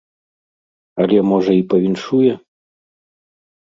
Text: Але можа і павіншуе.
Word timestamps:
Але 1.05 1.19
можа 1.33 1.51
і 1.59 1.63
павіншуе. 1.71 2.33